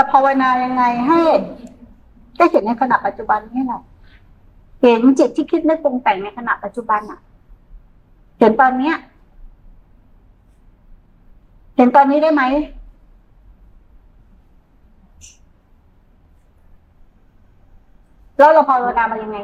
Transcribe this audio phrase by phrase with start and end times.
[0.00, 1.20] จะภาวนายังไงให้
[2.36, 3.82] ได้เห็นในขณะปัจจุบันนี่แหละ
[4.82, 7.20] เห็นจิตที่คิดนึกปรุงแต่งในขณะปัจจุบันอะ
[8.38, 8.96] เห็นตอนเนี้ย
[11.76, 12.42] เห็นตอนนี้ได้ไหม
[18.38, 19.38] แล้วเราภาวนามายังไง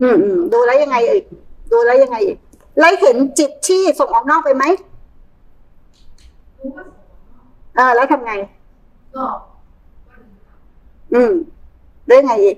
[0.00, 1.24] อืมอืมดูแล้วยังไงอีก
[1.72, 2.38] ดูแล้วยังไงอีก
[2.78, 4.64] ไล่เห็นจิตที่ส่งออกนอกไปไหม
[7.76, 8.32] เออแล้วทำไง
[11.14, 11.32] อืม
[12.08, 12.56] ได้ไงอีก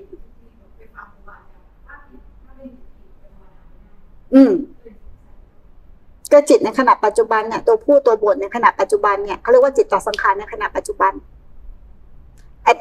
[4.33, 4.51] อืม
[6.31, 11.13] ก็จิตในขณะปัจจุบันเนี่ยตัวผู้ตัวบทในขณะปัจจุบันเนี่ยเขาเรียกว่าจิตต่อสังขารในขณะปัจจุบัน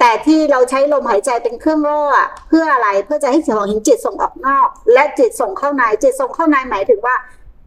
[0.00, 2.02] แต่ที่เราใช้ลมหายใจเป็นเครื่องล่อ
[2.48, 7.16] เพื่ออะไรเพื่อจะให้สียงห็นจิตส่งออกนอก และจิตส่งเข้าในจิตส่งเข้าในหมายถึงว่า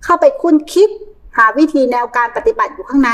[0.03, 0.89] เข้าไปคุ้นคิด
[1.37, 3.11] หาวิธีแนวการปฏิบัติอยู่ข้างใน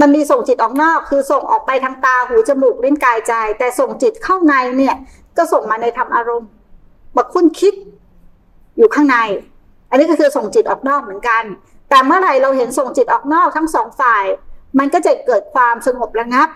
[0.00, 4.96] มันมีส่งจิตออกนอกคือส่งออกไปทางตาหูจมูกลิ้นกายใจ แต่ส่งจิตเข้าในเนี่ย
[5.36, 6.50] ก็ส่งมาในธรรมอารมณ์
[7.16, 7.74] มาคุ้นคิด
[8.76, 9.16] อยู่ข้างใน
[9.90, 11.42] อันนี้ก็คือส่งจิตออกนอกเหมือนกัน
[11.90, 14.24] แต่เมื่อไหร่เราเห็นส่งจิตออกนอกทั้งสองฝ่าย
[14.78, 16.48] มันก็จะเกิดความสงบระงับ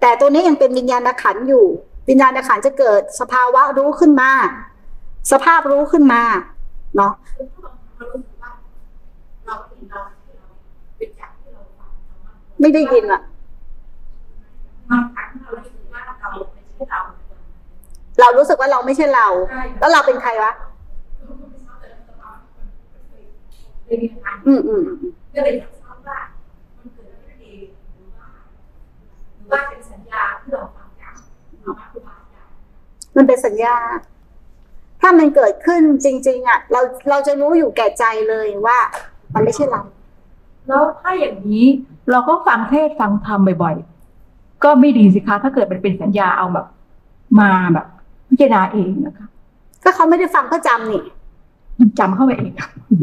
[0.00, 1.64] แต่ตัวนี้ยังเป็นวิญญาณขันอยู่
[2.08, 4.30] วิญญาณขันจะเกิดสภาวะรู้ขึ้นมา
[5.32, 6.22] สภาพรู้ขึ้นมา
[6.96, 7.12] เนาะ
[12.60, 13.20] ไม่ได้ยินอะ
[18.20, 19.26] เรารู้สึกว่าเราไม่ใช่เรา
[19.78, 20.52] แล้วเราเป็นใครวะ
[24.46, 25.54] อืมอืมอืมก็เลย
[30.46, 31.14] ที่เราฟังจาก
[31.64, 32.54] ธรรมะครูบาอาจารย์
[33.16, 33.76] มันเป็นสัญญา
[35.00, 36.80] ถ้ามันเกิดขึ้นจริง ๆ อะ เรา
[37.10, 38.78] เราจะรู้อยู่แก่ใจเลยว่า
[39.34, 39.82] มันไม่ใช่เรา
[40.68, 41.66] แล้วถ้าอย่างนี้
[42.10, 46.66] เราก็ฟังเทศน์ฟังธรรมบ่อยๆ ก็ไม่ดีสิคะ ถ้าเกิดมันเป็นสัญญาเอาแบบ
[47.40, 47.86] มาแบบ
[48.28, 49.26] พิจารณาเองนะคะ
[49.84, 51.02] ก็เขาไม่ได้ฟังเพื่อจำนี่
[51.78, 52.52] มันจำเข้าไปเอง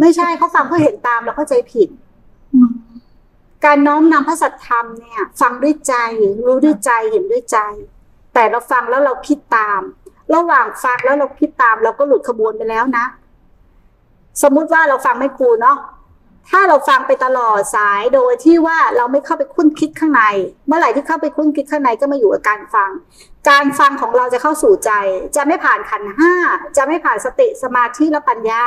[0.01, 1.89] ไม่ใช่เขาฟังเพื่อเห็นตามแล้วเข้าใจผิด
[3.65, 5.93] การน้อมนำพระสัทธรรมเนี่ยฟังด้วยใจ
[6.45, 7.57] รู้ด้วยใจเห็นด้วยใจ
[8.33, 9.81] แต่เราฟังแล้วเราคิดตาม
[10.35, 13.05] ระหว่างฟังแล้วเราคิดตาม เราก็หลุดขบวนไปแล้วนะ
[14.41, 15.77] สมมุติว่าเราฟังไม่ครูเนาะ
[16.49, 20.23] ถ้าเราฟังไปตลอดสายโดยที่ว่าเราไม่เข้าไปคุ้นคิดข้างใน
[20.67, 22.89] เมื่อไหร่ที่เข้าไปคุ้นคิดข้างในก็มาอยู่กับการฟัง
[23.49, 24.91] การฟังของเราจะเข้าสู่ใจ
[25.35, 26.33] จะไม่ผ่านขันห้า
[26.77, 28.65] จะไม่ผ่านสติสมาธิและปัญญา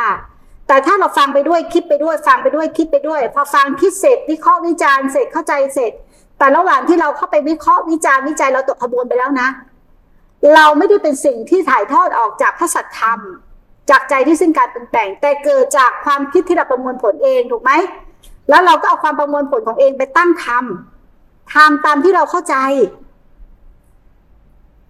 [0.69, 5.93] แต่ถ้าเราฟังไปด้วยคิดไปด้วย ฟังไปด้วยคิดไปด้วย พอฟังคิดเสร็จวิเคราะห์วิจารณ์เสร็จเข้าใจเสร็จ
[6.39, 9.49] แต่ระหว่างที่เราเข้าไปวิเคราะห์วิจารณ์วิจัยเราตกขบวนไปแล้วนะ
[10.55, 13.19] เราไม่ได้เป็นสิ่งที่ถ่ายทอดออกจากพระสัทธรรม
[13.91, 17.73] จากใจที่สิ้นการเป็นแต่ง แต่เกิดจากความคิดที่เราประมวลผลเองถูกไหม
[18.49, 22.57] แล้วเราก็เอาความประมวลผลของเองไปตั้งทำทำตามที่เราเข้าใจ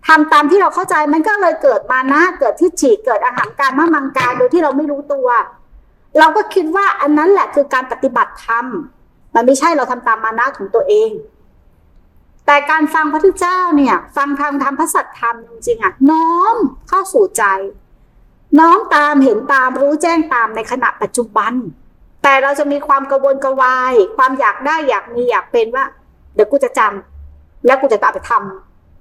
[0.07, 5.29] ทำตามที่เราเข้าใจมันก็เลยเกิดมานะ เกิดที่ฉีกเกิดอาหารการมามังการโดยที่เราไม่รู้ตัว
[6.19, 8.67] เราก็คิดว่าอันนั้นแหละคือการปฏิบัติธรรม
[9.35, 11.11] มันไม่ใช่เราทำตามมานะของตัวเอง
[12.47, 16.57] แต่การฟังพระพุทธเจ้าเนี่ย ฟังธรรมพระสัทธรรมจริงๆอะน้อม
[16.89, 17.45] เข้าสู่ใจ
[18.59, 21.53] น้อมตามเห็นตามรู้แจ้งตามในขณะปัจจุบัน
[22.23, 25.85] แต่เราจะมีความกระวนกระวาย ความอยากได้อยากมีอยากเป็นว่า
[26.35, 28.33] เดี๋ยวกูจะจำแล้วกูจะตามไปท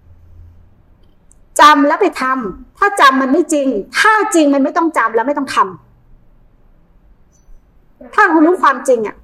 [0.06, 3.68] ำจำแล้วไปทำถ้าจำมันไม่จริง
[4.00, 5.85] ถ้าจริงมันไม่ต้องจำแล้วไม่ต้องทำ
[8.14, 9.16] ถ้าคุณรู้ความจริงอะ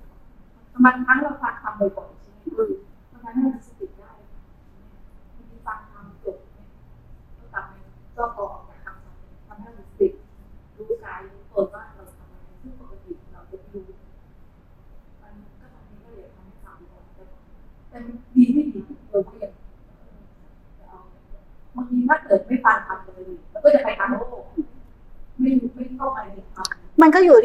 [0.86, 3.40] บางครั้งเราฟังธรรมบ่อยๆใช่ไหม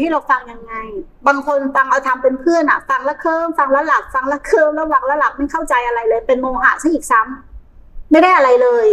[0.06, 0.74] ที่เราฟังยังไง
[1.26, 8.86] บางคนฟังเอาทำเป็นเพื่อนอะฟังแล้วเคิมฟังแล้วหลับ ฟังแล้วเคิมแล้วหลับแล้วหลับไม่เข้าใจอะไรเลย เป็นโมหะซะอีกซ้ำไม่ได้อะไรเลย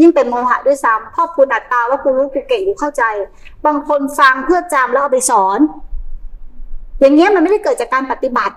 [0.00, 3.02] ยิ่งเป็นโมหะด้วยซ้ำครอคุณอัตตาว่ากูรู้กูเก่งกูเข้าใจ
[3.66, 5.58] บางคนฟังเพื่อจำแล้วเอาไปสอน
[7.00, 8.54] อย่างเงี้ยมันไม่ได้เกิดจากการปฏิบัติ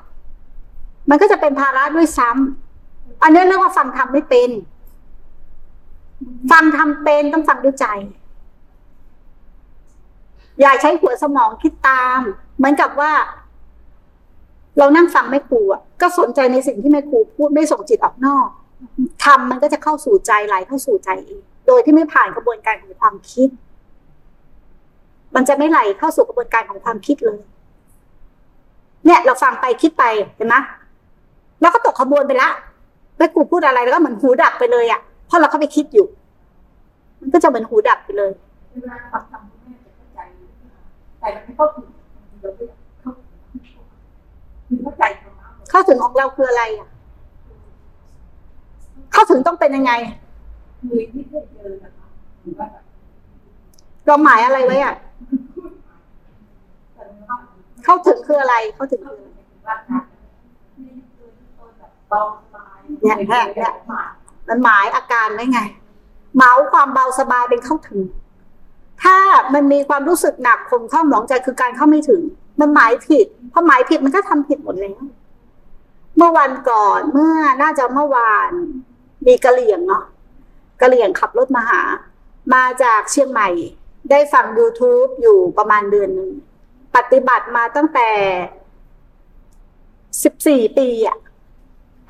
[1.09, 4.50] มันก็จะเป็นภาระด้วยซ้ำอันนี้เรียกว่าฟังทำไม่เป็น
[6.51, 7.88] ฟังทำเป็นต้องฟังด้วยใจ
[10.61, 12.19] อย่าใช้หัวสมองคิดตาม
[12.57, 13.11] เหมือนกับว่า
[14.77, 18.47] เรานั่งฟังแม่ครูอะก็สนใจในสิ่งที่แม่ครูพูดไม่ส่งจิตออกนอก
[19.25, 23.50] ทำมันก็จะเข้าสู่ใจไหลเข้าสู่ใจเองโดยที่ไม่ผ่านกระบวนการของความคิด
[25.35, 27.39] มันจะไม่ไหลเข้าสู่กระบวนการของความคิดเลย
[29.06, 30.03] เนี่ย เราฟังไปคิดไป
[30.35, 30.56] เห็นไหม
[31.61, 32.49] แล้วก็ตกขบวนไปละ
[33.17, 36.07] แม่ครูพูดอะไรแล้วก็เหมือนหูดับไปเลยอะ่ะเพราะเราเข้าไปคิดอยู่
[37.19, 38.31] มันก็จะเหมือนหูดับไปเลย
[41.23, 41.87] แต่มันไม่เข้าถึง
[42.41, 42.65] เราไม่
[43.01, 46.89] เข้าถึงเข้าใจธรรมะเข้าถึงของเราคืออะไรอะ
[49.13, 49.91] เข้าถึงต้องเป็นยังไง
[50.79, 52.07] คือที่เคยเจอนะคะ
[52.41, 52.67] หรือว่า
[54.05, 54.95] เราหมายอะไรไว้อะ
[57.83, 59.17] เข้าถึงคืออะไร เข้าถึงคือ
[63.01, 63.73] เนี่ยแค่เนี่ย
[64.49, 65.61] มันหมายอาการไว้ไง
[66.35, 68.01] เมาความเบาสบายเป็นเข้าถึง
[69.03, 69.17] ถ้า
[69.53, 72.21] มันมีความรู้สึกหนักขมข้องหมองใจคือการเข้าไม่ถึง
[72.59, 75.00] มันหมายผิดพอหมายผิดมันก็ทำผิดหมดแล้ว
[76.17, 78.51] เมื่อวันก่อนเมื่อน่าจะเมื่อวาน
[79.27, 80.03] มีกะเหลี่ยงเนาะ
[80.81, 81.81] กะเหลี่ยงขับรถมาหา
[82.53, 83.50] มาจากเชียงใหม่
[84.09, 86.31] ได้ฟัง YouTube อยู่ประมาณเดือนหนึ่ง
[86.95, 88.09] ปฏิบัติมาตั้งแต่
[90.23, 91.17] สิบสี่ปีอะ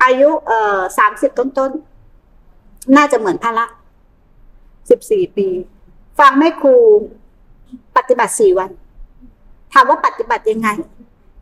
[0.04, 3.66] อายุเอ่อสามสิบต้นๆ น่าจะเหมือนพระละ
[4.90, 5.48] สิบสี่ปี
[6.18, 6.74] ฟังแม่ครู
[7.96, 8.70] ปฏิบัติสี่วัน
[9.72, 10.68] ถามว่าปฏิบัติยังไง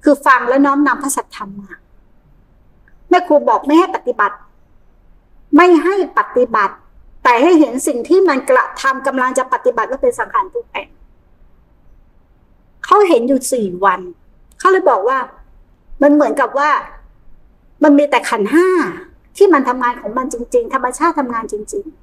[0.04, 1.70] คือฟังแล้วน้อมนำพระสัทธรรมมา
[3.10, 4.36] แม่ครูบอกไม่ให้ปฏิบัติ
[5.56, 6.74] ไม่ให้ปฏิบัติ
[7.24, 10.88] แต่ให้เห็นสิ่งที่มันกระทำกำลังจะปฏิบัติว่าเป็นสังขารทุกแห่ง
[12.84, 14.00] เขาเห็นอยู่สี่วัน
[14.58, 15.19] เขาเลยบอกว่า
[16.02, 16.70] มันเหมือนกับว่า
[17.82, 18.69] มันมีแต่ขันห้า
[19.36, 22.01] ที่มันทำงานของมันจริง ๆ ธรรมชาติทำงานจริง ๆ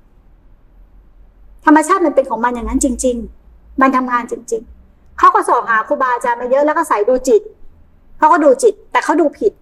[1.65, 3.15] ธรรมชาติมันเป็นของมันอย่างนั้นจริง
[3.49, 7.41] ๆ มันทำงานจริง ๆ เขาก็สอบหาครูบาอาจารย์มาเยอะแล้วก็ใส่ดูจิต
[8.17, 9.53] เขาก็ดูจิต แต่เขาดูผิด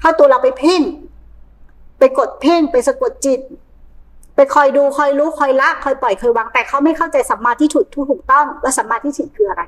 [0.00, 0.82] เขาตัวเราไปเพ่ง
[1.98, 3.40] ไปกดเพ่งไปสะกดจิต
[4.34, 9.62] ไปคอยดูคอยรู้คอยละคอยปล่อยคอยวาง แต่เขาไม่เข้าใจสัมมาที่ถูกถูกต้องว่าสัมมาที่ถูกคืออะไร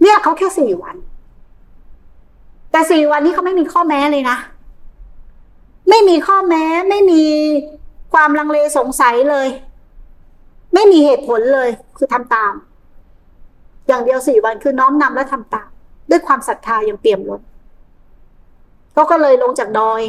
[0.00, 0.96] เนี่ยเขาแค่สี่วัน
[2.70, 4.36] แต่สี่วันนี้เขาไม่มีข้อแม้เลยนะ
[5.88, 7.22] ไม่มีข้อแม้ไม่มี
[8.12, 9.48] ความลังเลสงสัยเลย
[10.74, 12.52] ไม่มีเหตุผลเลยคือทำตาม
[13.88, 15.68] อย่างเดียวสี่วันคือน้อมนำและทำตาม
[16.10, 17.42] ด้วยความศรัทธาอย่างเปี่ยมล้น
[18.92, 20.02] เขาก็เลยลงจากดอย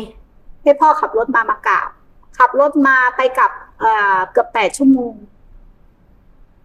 [0.63, 1.89] ให้พ่อขับรถมามากราบ
[2.38, 3.51] ขับรถมาไปกับ
[4.31, 5.13] เกือบแปดชั่วโมง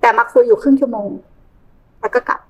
[0.00, 1.10] แต่มาคุยอยู่ครึ่งชั่วโมง
[2.00, 2.40] แล้วก็กลับ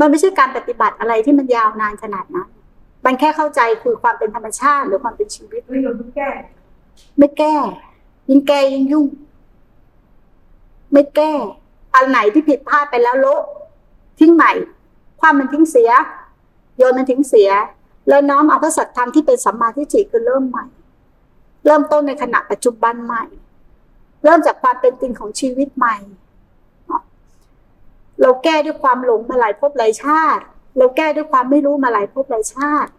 [0.00, 2.48] มันไม่ใช่การปฏิบัติอะไรที่มันยาวนานขนาดนั้น
[3.04, 6.30] มันแค่เข้าใจคือความเป็นธรรมชาติหรือความเป็นชีวิตเฮ้ยเราต้องแก้
[7.18, 7.54] ไม่แก้
[8.28, 9.06] ยิ่งแก้ยิ่งยุ่ง
[10.92, 11.32] ไม่แก้
[11.94, 13.42] อันไหนที่ผิดพลาดไปแล้วโละ
[14.18, 14.52] ทิ้งใหม่
[15.20, 15.90] ความมันทิ้งเสีย
[16.76, 17.50] โยนมันทิ้งเสีย
[18.08, 20.66] แล้วน้อมเอาพระสัทธรรมที่เป็นสัมมาทิฏฐิคือเริ่มใหม่
[21.64, 23.24] เริ่มต้นในขณะปัจจุบันใหม่
[24.24, 25.96] เริ่มจากความเป็นจริงของชีวิตใหม่
[28.20, 30.42] เราแก้ด้วยความหลงมาหลายภพหลายชาติ
[30.76, 32.90] เราแก้ด้วยความไม่รู้มาหลายภพหลายชาติ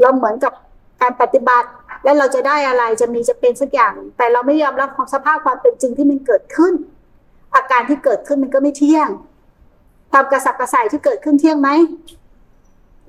[0.00, 0.52] เราเหมือนกับ
[1.00, 1.68] การปฏิบัติ
[2.04, 6.72] แล้วเราจะได้อะไรจะมีจะเป็นสักอย่าง แต่เราไม่ยอมรับความสภาพความเป็นจริงที่มันเกิดขึ้น
[7.54, 9.08] อาการที่เกิดขึ้นมันก็ไม่เที่ยง
[10.12, 11.70] ความกระสับกระส่ายที่เกิดขึ้นเที่ยงไหม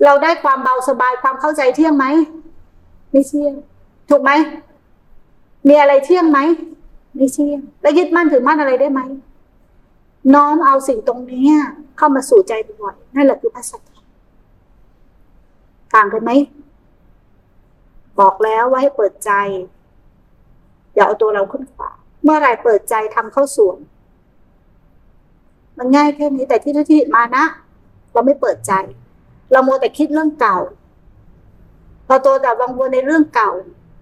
[0.04, 2.06] เราได้ความเบาสบายความเข้าใจเที่ยงไหม
[3.10, 3.52] ไม่เที่ยง
[4.10, 4.30] ถูกไหม
[5.68, 6.38] มีอะไรเที่ยงไหม
[7.16, 9.00] ไม่เที่ยง แล้วยึดมั่นถือมั่นอะไรได้ไหม
[10.34, 11.46] น้อมเอาสิ่งตรงนี้
[11.96, 14.04] เข้ามาสู่ใจบ่อยนั่นแหละคือพระสัจธรรม
[15.94, 16.30] ต่างกันไหม
[18.20, 19.30] บอกแล้วว่าให้เปิดใจ
[20.94, 21.90] อย่าเอาตัวเราขึ้นขวา
[22.24, 23.78] เมื่อไหร่เปิดใจทำเข้าส่วน
[25.78, 27.44] มันง่ายแค่นี้แต่ที่ที่มานะ
[28.12, 28.72] เราไม่เปิดใจ
[29.52, 30.58] เราโมแต่คิดเรื่องเก่า
[32.06, 33.50] เราตัวแต่วังวนในเรื่องเก่า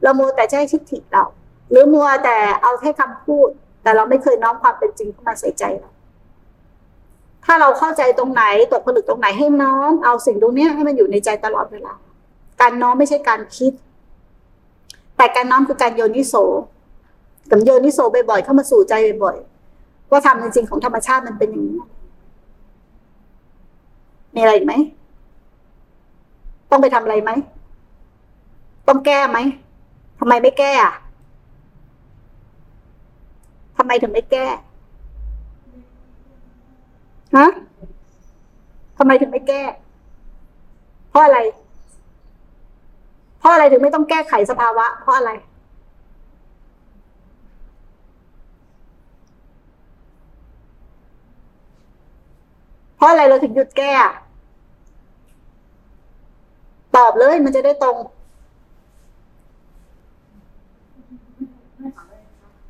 [0.03, 1.25] เราโมแต่จะให้ทิฐิเรา
[1.71, 3.49] หรือมัวแต่เอาแค่คำพูด
[3.83, 5.91] แต่เราไม่เคยน้อมความเป็นจริงเข้ามาใส่ใจเรา
[7.45, 11.95] ถ้าเราเข้าใจตรงไหนตกผลึกตรงไหนให้น้อมเอาสิ่งตรงนี้ให้มันอยู่ในใจตลอดเวลา
[12.61, 13.73] การน้อมไม่ใช่การคิด
[15.25, 16.35] แต่การน้อมคือการโยนิโส
[17.51, 17.99] กับโยนิโส
[18.31, 21.79] บ่อยๆเข้ามาสู่ใจบ่อยๆว่าทำจริงๆของธรรมชาติมันเป็นอย่างนี้
[24.35, 24.73] มีอะไรไหม
[26.71, 27.31] ต้องไปทำอะไรไหม
[28.89, 29.39] ต้องแก้ไหม
[30.19, 30.95] ทำไมไม่แก้อะ
[33.77, 34.47] ทำไมถึงไม่แก้
[37.37, 37.47] ฮะ
[38.99, 39.63] ทำไมถึงไม่แก้
[41.11, 41.39] เพราะอะไร
[43.45, 45.31] ราะอะไรถึงไม่ต้องแก้ไขสภาวะ เพราะอะไร
[52.97, 53.93] เพราะอะไรเราถึงหยุดแก้
[56.97, 57.97] ตอบเลยมันจะได้ตรง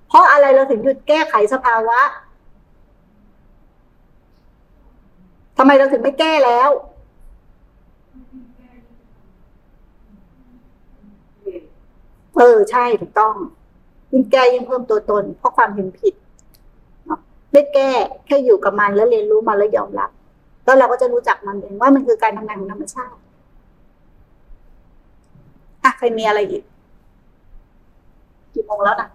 [0.09, 2.01] เพราะอะไรเราถึงหยุดแก้ไขสภาวะ
[5.59, 6.71] ทำไมเราถึงไม่แก้แล้ว
[12.37, 13.35] เออใช่ถูกต้อง
[14.13, 16.15] ยิ่งแก้ยิ่งเพิ่มตัวตน เพราะความเห็นผิด
[17.53, 17.91] ไม่แก้
[18.27, 20.11] แค่อยู่กับมันแล้วเรียนรู้มันแล้วยอมรับ
[20.65, 23.19] แล้วเราก็จะรู้จักมันเองว่ามันคือการทำงานของธรรมชาติ
[25.83, 26.63] อะใครมีอะไรอีก
[28.55, 29.09] กี่โมงแล้วนะ